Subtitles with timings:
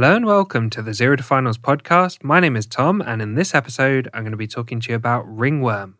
[0.00, 2.24] Hello and welcome to the Zero to Finals podcast.
[2.24, 4.96] My name is Tom, and in this episode, I'm going to be talking to you
[4.96, 5.98] about ringworm.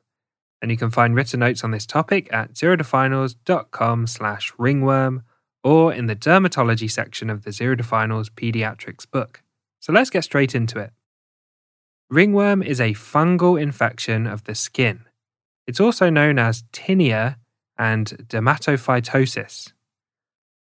[0.62, 5.24] And you can find written notes on this topic at zerotofinals.com slash ringworm
[5.62, 9.42] or in the dermatology section of the Zero to Finals pediatrics book.
[9.80, 10.94] So let's get straight into it.
[12.08, 15.00] Ringworm is a fungal infection of the skin.
[15.66, 17.36] It's also known as tinea
[17.76, 19.72] and dermatophytosis.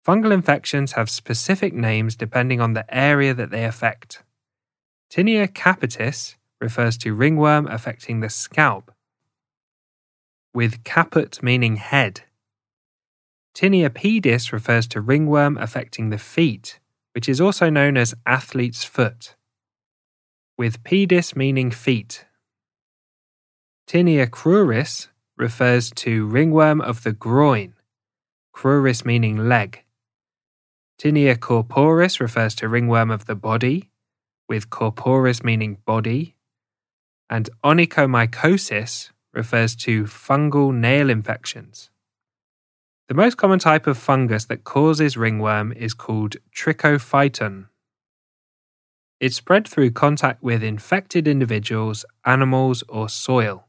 [0.06, 4.22] Fungal infections have specific names depending on the area that they affect.
[5.12, 8.92] Tinea capitis refers to ringworm affecting the scalp,
[10.54, 12.22] with caput meaning head.
[13.56, 16.80] Tinea pedis refers to ringworm affecting the feet,
[17.14, 19.36] which is also known as athlete's foot,
[20.56, 22.26] with pedis meaning feet.
[23.88, 27.74] Tinea cruris refers to ringworm of the groin,
[28.54, 29.85] cruris meaning leg.
[31.00, 33.90] Tinea corporis refers to ringworm of the body,
[34.48, 36.36] with corporis meaning body,
[37.30, 41.90] and onychomycosis refers to fungal nail infections.
[43.08, 47.68] The most common type of fungus that causes ringworm is called trichophyton.
[49.20, 53.68] It's spread through contact with infected individuals, animals, or soil.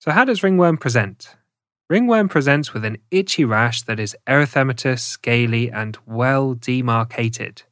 [0.00, 1.36] So, how does ringworm present?
[1.92, 7.64] Ringworm presents with an itchy rash that is erythematous, scaly, and well demarcated.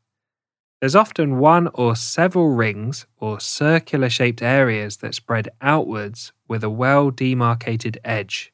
[0.78, 6.68] There's often one or several rings or circular shaped areas that spread outwards with a
[6.68, 8.52] well demarcated edge.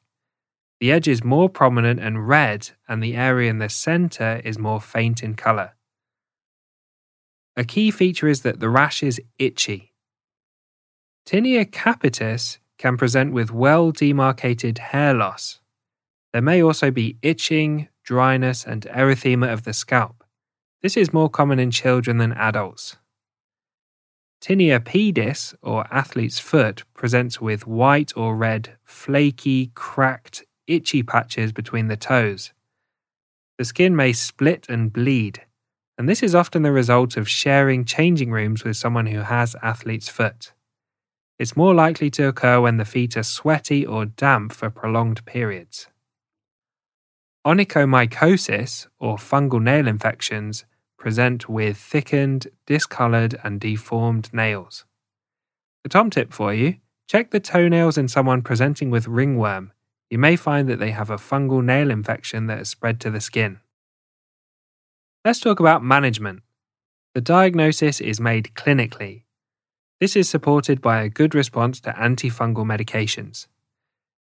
[0.79, 4.79] The edge is more prominent and red, and the area in the center is more
[4.79, 5.75] faint in color.
[7.57, 9.91] A key feature is that the rash is itchy.
[11.25, 15.59] Tinea capitis can present with well demarcated hair loss.
[16.33, 20.23] There may also be itching, dryness, and erythema of the scalp.
[20.81, 22.97] This is more common in children than adults.
[24.41, 31.87] Tinea pedis, or athlete's foot, presents with white or red, flaky, cracked, itchy patches between
[31.87, 32.53] the toes.
[33.57, 35.41] The skin may split and bleed,
[35.97, 40.09] and this is often the result of sharing changing rooms with someone who has athlete's
[40.09, 40.53] foot.
[41.39, 45.87] It's more likely to occur when the feet are sweaty or damp for prolonged periods.
[47.45, 50.65] Onychomycosis, or fungal nail infections,
[50.97, 54.83] present with thickened, discoloured, and deformed nails.
[55.83, 56.77] The Tom tip for you
[57.07, 59.71] check the toenails in someone presenting with ringworm.
[60.09, 63.21] You may find that they have a fungal nail infection that has spread to the
[63.21, 63.59] skin.
[65.23, 66.41] Let's talk about management.
[67.13, 69.23] The diagnosis is made clinically
[69.99, 73.47] this is supported by a good response to antifungal medications.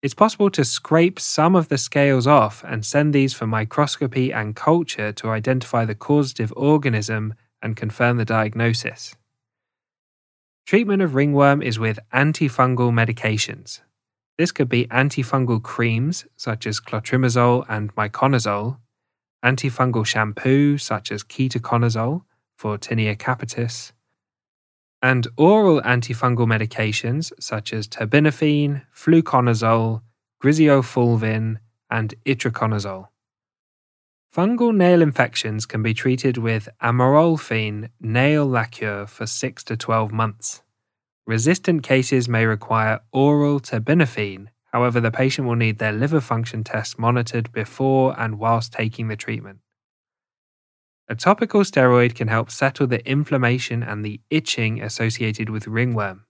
[0.04, 4.56] It's possible to scrape some of the scales off and send these for microscopy and
[4.56, 9.16] culture to identify the causative organism and confirm the diagnosis.
[10.66, 13.80] Treatment of ringworm is with antifungal medications.
[14.38, 18.78] This could be antifungal creams such as clotrimazole and miconazole,
[19.44, 22.24] antifungal shampoo such as ketoconazole
[22.58, 23.92] for tinea capitis,
[25.04, 30.02] and oral antifungal medications such as terbinafine, fluconazole,
[30.42, 31.58] griseofulvin,
[31.92, 33.10] and itraconazole.
[34.34, 40.64] Fungal nail infections can be treated with amorolfine nail lacquer for 6 to 12 months.
[41.28, 46.98] Resistant cases may require oral terbinafine, however, the patient will need their liver function tests
[46.98, 49.60] monitored before and whilst taking the treatment.
[51.10, 56.26] A topical steroid can help settle the inflammation and the itching associated with ringworm.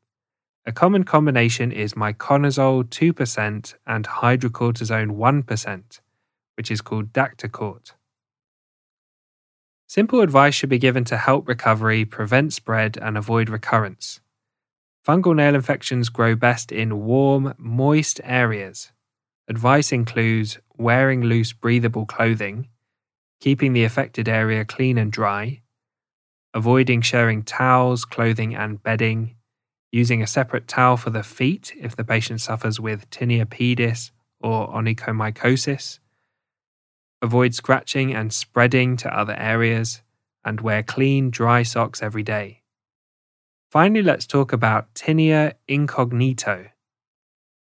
[0.66, 6.00] A common combination is miconazole 2% and hydrocortisone 1%,
[6.56, 7.91] which is called Daktacort.
[9.88, 14.22] Simple advice should be given to help recovery, prevent spread, and avoid recurrence.
[15.06, 18.91] Fungal nail infections grow best in warm, moist areas.
[19.47, 22.69] Advice includes wearing loose, breathable clothing,
[23.44, 25.62] keeping the affected area clean and dry,
[26.54, 29.36] avoiding sharing towels, clothing, and bedding,
[29.92, 34.69] using a separate towel for the feet if the patient suffers with tinea pedis or
[34.69, 36.00] onychomycosis,
[37.22, 40.01] avoid scratching and spreading to other areas,
[40.45, 42.62] and wear clean, dry socks every day.
[43.69, 46.69] Finally, let's talk about tinea incognito.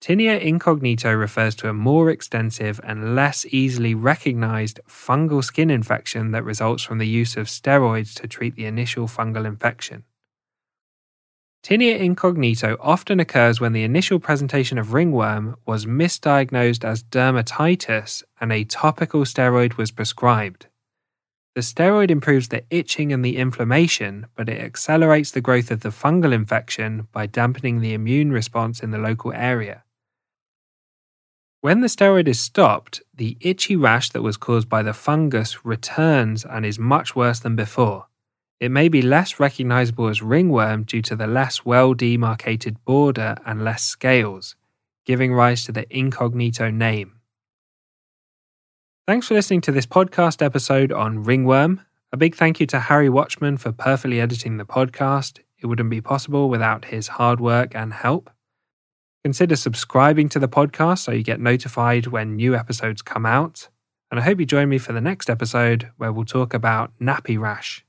[0.01, 6.45] Tinea incognito refers to a more extensive and less easily recognized fungal skin infection that
[6.45, 10.05] results from the use of steroids to treat the initial fungal infection.
[11.65, 18.53] Tinea incognito often occurs when the initial presentation of ringworm was misdiagnosed as dermatitis and
[18.53, 20.69] a topical steroid was prescribed.
[21.57, 25.89] The steroid improves the itching and the inflammation, but it accelerates the growth of the
[25.89, 29.83] fungal infection by dampening the immune response in the local area.
[31.61, 36.45] When the steroid is stopped, the itchy rash that was caused by the fungus returns
[36.45, 38.07] and is much worse than before.
[38.61, 43.65] It may be less recognizable as ringworm due to the less well demarcated border and
[43.65, 44.55] less scales,
[45.05, 47.15] giving rise to the incognito name.
[49.09, 51.81] Thanks for listening to this podcast episode on ringworm.
[52.13, 55.41] A big thank you to Harry Watchman for perfectly editing the podcast.
[55.59, 58.31] It wouldn't be possible without his hard work and help.
[59.25, 63.69] Consider subscribing to the podcast so you get notified when new episodes come out.
[64.11, 67.39] And I hope you join me for the next episode where we'll talk about nappy
[67.39, 67.85] rash.